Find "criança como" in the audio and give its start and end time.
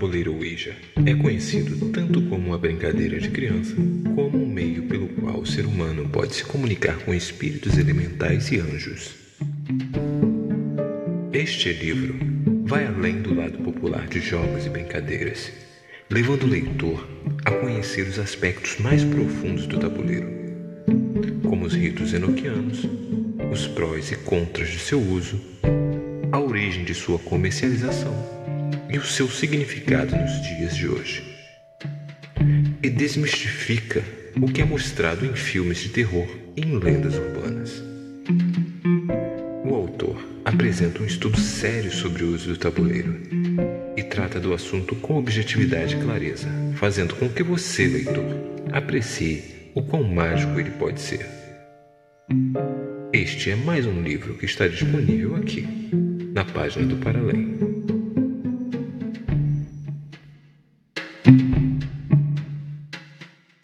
3.28-4.42